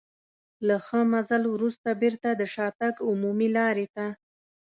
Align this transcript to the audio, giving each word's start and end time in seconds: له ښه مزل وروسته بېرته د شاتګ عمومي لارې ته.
له 0.67 0.77
ښه 0.85 0.99
مزل 1.11 1.43
وروسته 1.53 1.89
بېرته 2.01 2.29
د 2.33 2.41
شاتګ 2.53 2.93
عمومي 3.09 3.49
لارې 3.57 3.87
ته. 3.95 4.05